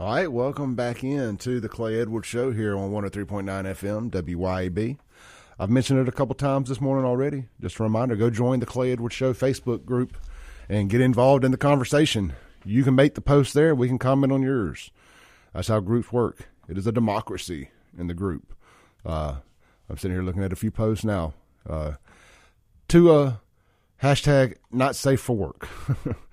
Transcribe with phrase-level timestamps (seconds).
[0.00, 4.96] All right, welcome back in to the Clay Edwards Show here on 103.9 FM, WYAB.
[5.58, 7.46] I've mentioned it a couple times this morning already.
[7.60, 10.16] Just a reminder go join the Clay Edwards Show Facebook group
[10.68, 12.34] and get involved in the conversation.
[12.64, 14.92] You can make the post there, we can comment on yours.
[15.52, 16.48] That's how groups work.
[16.68, 18.54] It is a democracy in the group.
[19.04, 19.38] Uh,
[19.90, 21.34] I'm sitting here looking at a few posts now.
[21.68, 21.94] Uh,
[22.86, 23.40] to a
[24.00, 25.68] hashtag not safe for work.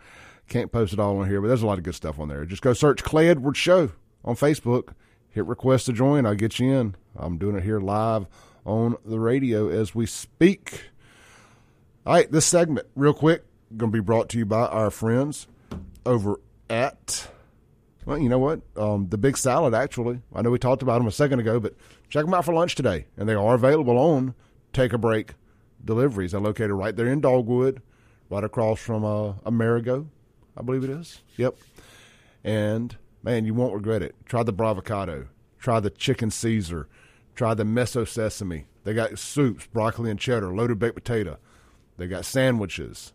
[0.48, 2.46] Can't post it all on here, but there's a lot of good stuff on there.
[2.46, 3.91] Just go search Clay Edwards Show
[4.23, 4.93] on Facebook.
[5.29, 6.25] Hit request to join.
[6.25, 6.96] I'll get you in.
[7.15, 8.28] I'm doing it here live
[8.66, 10.83] on the radio as we speak.
[12.05, 13.43] All right, this segment, real quick,
[13.75, 15.47] going to be brought to you by our friends
[16.05, 17.27] over at,
[18.05, 18.61] well, you know what?
[18.77, 20.21] Um, the Big Salad, actually.
[20.33, 21.74] I know we talked about them a second ago, but
[22.10, 23.07] check them out for lunch today.
[23.18, 24.36] And they are available on
[24.74, 25.33] Take a Break
[25.83, 26.32] Deliveries.
[26.32, 27.82] They're located right there in Dogwood,
[28.30, 30.07] right across from uh, Amerigo.
[30.57, 31.21] I believe it is.
[31.37, 31.55] Yep.
[32.44, 34.16] And man, you won't regret it.
[34.25, 35.27] Try the bravocado.
[35.59, 36.88] Try the chicken Caesar.
[37.36, 38.65] Try the miso sesame.
[38.83, 41.38] They got soups, broccoli and cheddar, loaded baked potato.
[41.97, 43.13] They got sandwiches.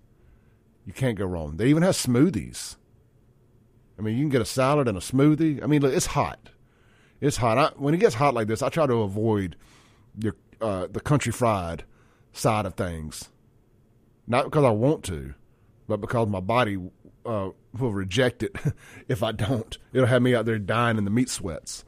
[0.84, 1.56] You can't go wrong.
[1.56, 2.77] They even have smoothies.
[3.98, 5.62] I mean, you can get a salad and a smoothie.
[5.62, 6.50] I mean, look, it's hot.
[7.20, 7.59] It's hot.
[7.59, 9.56] I, when it gets hot like this, I try to avoid
[10.19, 11.84] your uh, the country fried
[12.33, 13.28] side of things.
[14.27, 15.34] Not because I want to,
[15.87, 16.78] but because my body
[17.31, 18.56] uh, will reject it
[19.09, 19.78] if I don't.
[19.92, 21.84] It'll have me out there dying in the meat sweats.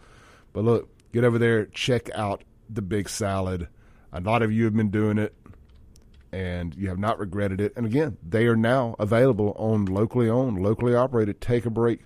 [0.52, 3.68] But look, get over there, check out the big salad.
[4.12, 5.34] A lot of you have been doing it,
[6.30, 7.72] and you have not regretted it.
[7.76, 12.00] And again, they are now available on locally owned, locally operated take a break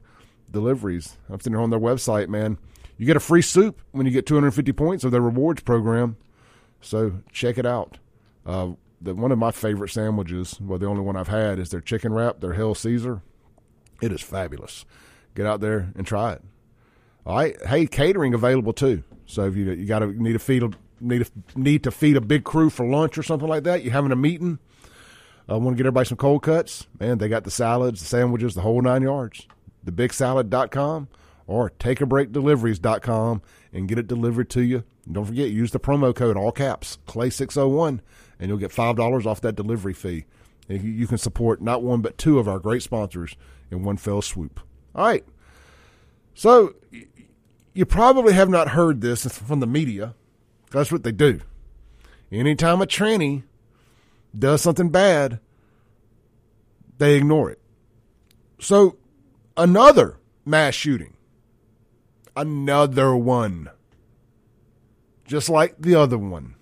[0.50, 1.19] deliveries.
[1.28, 2.59] I'm sitting here on their website, man.
[2.97, 6.17] You get a free soup when you get 250 points of their rewards program.
[6.81, 7.98] So check it out.
[8.47, 8.71] Uh,
[9.07, 12.12] the, one of my favorite sandwiches, well, the only one I've had, is their chicken
[12.12, 13.23] wrap, their Hell Caesar.
[14.03, 14.85] It is fabulous.
[15.35, 16.43] Get out there and try it.
[17.25, 17.57] All right.
[17.67, 19.03] Hey, catering available too.
[19.27, 22.17] So if you you got to need to feed a need a, need to feed
[22.17, 24.59] a big crew for lunch or something like that, you're having a meeting.
[25.50, 26.87] Uh, want to get everybody some cold cuts.
[26.99, 29.47] Man, they got the salads, the sandwiches, the whole nine yards.
[29.84, 31.09] Thebigsalad.com
[31.47, 33.43] or takeabreakdeliveries.com
[33.73, 34.84] and get it delivered to you.
[35.05, 38.00] And don't forget, use the promo code, all caps, Clay601,
[38.39, 40.25] and you'll get $5 off that delivery fee.
[40.69, 43.37] And you can support not one, but two of our great sponsors
[43.71, 44.61] in one fell swoop.
[44.95, 45.25] All right.
[46.35, 46.75] So
[47.73, 50.15] you probably have not heard this from the media.
[50.71, 51.41] That's what they do.
[52.33, 53.45] Anytime a tranny
[54.37, 55.39] does something bad,
[56.99, 57.61] they ignore it.
[58.59, 58.97] So
[59.57, 61.15] another mass shooting,
[62.35, 63.71] another one,
[65.27, 66.56] just like the other one.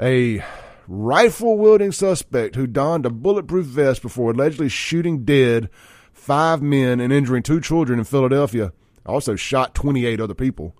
[0.00, 0.44] A
[0.86, 5.68] rifle wielding suspect who donned a bulletproof vest before allegedly shooting dead
[6.12, 8.72] five men and injuring two children in Philadelphia,
[9.04, 10.76] also shot 28 other people,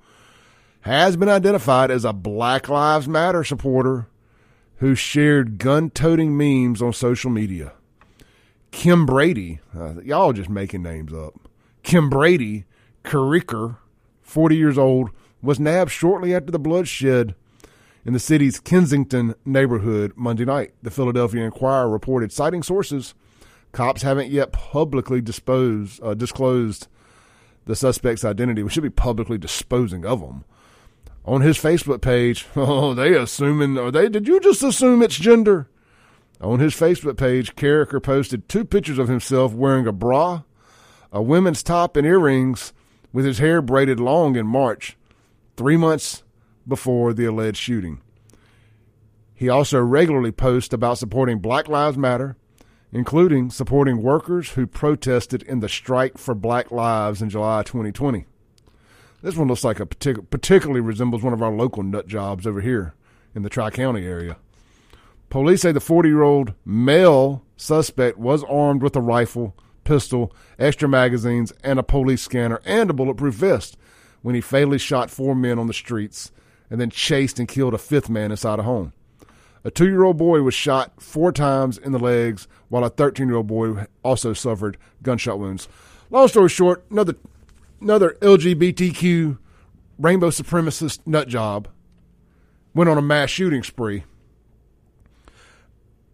[0.82, 4.06] has been identified as a Black Lives Matter supporter
[4.76, 7.72] who shared gun toting memes on social media.
[8.70, 11.34] Kimbrady, uh, y'all just making names up.
[11.82, 12.66] Kim Brady,
[13.02, 13.78] Carriker,
[14.22, 15.10] 40 years old,
[15.42, 17.34] was nabbed shortly after the bloodshed
[18.08, 20.72] in the city's Kensington neighborhood Monday night.
[20.82, 23.12] The Philadelphia Inquirer reported, citing sources,
[23.72, 26.88] cops haven't yet publicly disposed, uh, disclosed
[27.66, 28.62] the suspect's identity.
[28.62, 30.46] We should be publicly disposing of him.
[31.26, 35.68] On his Facebook page, oh, they assuming, are they, did you just assume it's gender?
[36.40, 40.44] On his Facebook page, Carriker posted two pictures of himself wearing a bra,
[41.12, 42.72] a women's top, and earrings
[43.12, 44.96] with his hair braided long in March,
[45.58, 46.22] three months
[46.68, 48.00] before the alleged shooting.
[49.34, 52.36] He also regularly posts about supporting Black Lives Matter,
[52.92, 58.26] including supporting workers who protested in the strike for Black Lives in July 2020.
[59.22, 62.60] This one looks like a partic- particularly resembles one of our local nut jobs over
[62.60, 62.94] here
[63.34, 64.36] in the Tri County area.
[65.28, 69.54] Police say the 40 year old male suspect was armed with a rifle,
[69.84, 73.76] pistol, extra magazines, and a police scanner and a bulletproof vest
[74.22, 76.32] when he fatally shot four men on the streets
[76.70, 78.92] and then chased and killed a fifth man inside a home.
[79.64, 83.26] A two year old boy was shot four times in the legs, while a 13
[83.26, 85.68] year old boy also suffered gunshot wounds.
[86.10, 87.16] Long story short, another,
[87.80, 89.38] another LGBTQ
[89.98, 91.68] rainbow supremacist nut job
[92.74, 94.04] went on a mass shooting spree.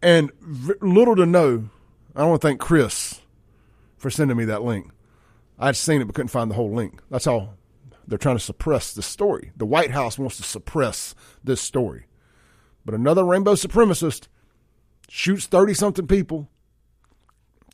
[0.03, 1.69] And v- little to know,
[2.17, 3.21] I want to thank Chris
[3.97, 4.91] for sending me that link.
[5.59, 7.01] I'd seen it but couldn't find the whole link.
[7.11, 7.55] That's all
[8.07, 9.53] they're trying to suppress the story.
[9.57, 12.07] The White House wants to suppress this story.
[12.85, 14.29] But another rainbow supremacist
[15.09, 16.49] shoots 30 something people,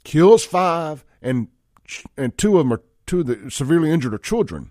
[0.04, 1.48] kills five, and
[2.16, 4.70] and two of them are two of the severely injured are children.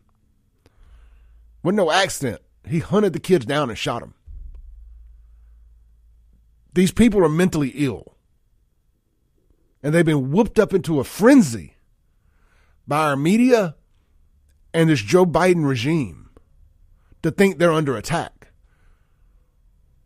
[1.64, 2.42] Wasn't no accident.
[2.66, 4.14] He hunted the kids down and shot them.
[6.74, 8.16] These people are mentally ill.
[9.82, 11.76] And they've been whooped up into a frenzy
[12.88, 13.76] by our media
[14.74, 16.30] and this Joe Biden regime
[17.22, 18.52] to think they're under attack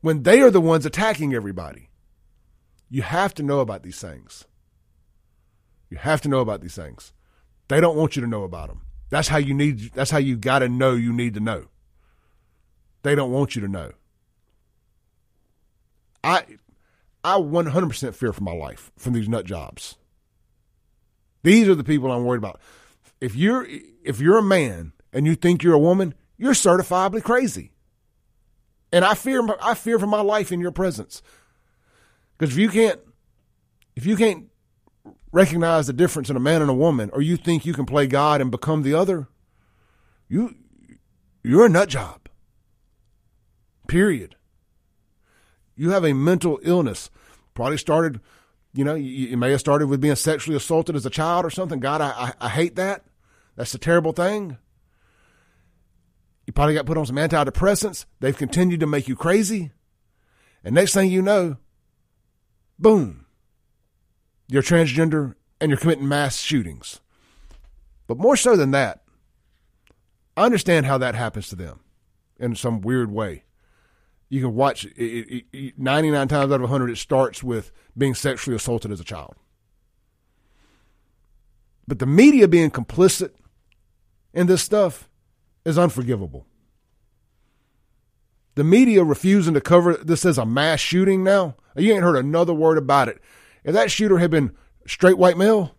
[0.02, 1.90] when they are the ones attacking everybody.
[2.90, 4.46] You have to know about these things.
[5.90, 7.14] You have to know about these things.
[7.68, 8.82] They don't want you to know about them.
[9.10, 11.68] That's how you need that's how you got to know you need to know.
[13.04, 13.92] They don't want you to know.
[16.24, 16.46] I
[17.24, 19.96] I 100% fear for my life from these nut jobs.
[21.44, 22.60] These are the people I'm worried about.
[23.24, 23.66] If you're
[24.04, 27.72] if you're a man and you think you're a woman, you're certifiably crazy.
[28.92, 31.22] And I fear I fear for my life in your presence.
[32.38, 33.00] Because if you can't
[33.96, 34.50] if you can't
[35.32, 38.08] recognize the difference in a man and a woman, or you think you can play
[38.08, 39.30] God and become the other,
[40.28, 40.56] you
[41.46, 42.28] you're a nut job.
[43.88, 44.36] Period.
[45.78, 47.10] You have a mental illness.
[47.54, 48.20] Probably started,
[48.74, 51.50] you know, you, you may have started with being sexually assaulted as a child or
[51.50, 51.80] something.
[51.80, 53.06] God, I, I, I hate that.
[53.56, 54.58] That's a terrible thing.
[56.46, 58.06] You probably got put on some antidepressants.
[58.20, 59.72] They've continued to make you crazy.
[60.64, 61.58] And next thing you know,
[62.80, 63.26] boom,
[64.48, 67.00] you're transgender and you're committing mass shootings.
[68.08, 69.04] But more so than that,
[70.36, 71.82] I understand how that happens to them
[72.40, 73.44] in some weird way.
[74.30, 78.16] You can watch it, it, it, 99 times out of 100, it starts with being
[78.16, 79.36] sexually assaulted as a child.
[81.88, 83.32] But the media being complicit
[84.34, 85.10] in this stuff
[85.66, 86.46] is unforgivable.
[88.56, 92.54] The media refusing to cover this as a mass shooting now, you ain't heard another
[92.54, 93.20] word about it.
[93.64, 95.76] If that shooter had been straight white male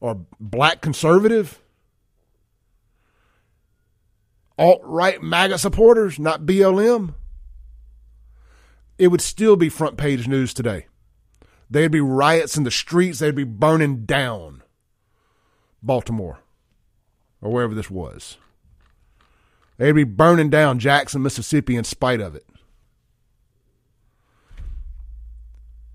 [0.00, 1.60] or black conservative,
[4.58, 7.14] alt right MAGA supporters, not BLM,
[8.98, 10.86] it would still be front page news today.
[11.68, 14.62] There'd be riots in the streets, they'd be burning down
[15.82, 16.40] Baltimore
[17.42, 18.38] or wherever this was.
[19.76, 22.46] They'd be burning down Jackson, Mississippi in spite of it.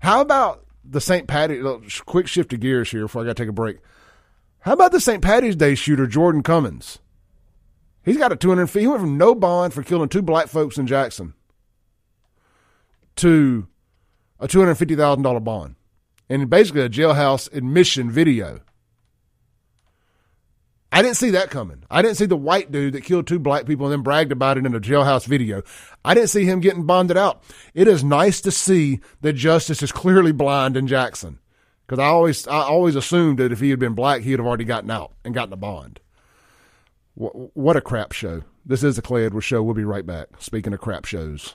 [0.00, 1.26] How about the St.
[1.26, 1.60] Patty?
[2.06, 3.78] Quick shift of gears here before I got to take a break.
[4.60, 5.22] How about the St.
[5.22, 6.98] Patty's Day shooter, Jordan Cummins?
[8.04, 8.80] He's got a 200 feet.
[8.80, 11.34] He went from no bond for killing two black folks in Jackson
[13.16, 13.66] to
[14.40, 15.74] a $250,000 bond
[16.28, 18.60] and basically a jailhouse admission video.
[20.90, 21.84] I didn't see that coming.
[21.90, 24.56] I didn't see the white dude that killed two black people and then bragged about
[24.56, 25.62] it in a jailhouse video.
[26.04, 27.42] I didn't see him getting bonded out.
[27.74, 31.40] It is nice to see that justice is clearly blind in Jackson.
[31.86, 34.64] Because I always, I always assumed that if he had been black, he'd have already
[34.64, 36.00] gotten out and gotten a bond.
[37.14, 38.42] What, what a crap show.
[38.64, 39.62] This is the Clay Edwards Show.
[39.62, 40.28] We'll be right back.
[40.38, 41.54] Speaking of crap shows.